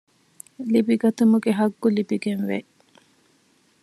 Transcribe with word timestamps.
ލިބިގަތުމުގެ 0.71 1.51
ޙައްޤު 1.59 1.87
ލިބިގެންވޭ 1.95 2.57